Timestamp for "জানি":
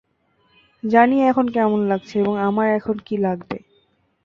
0.83-1.17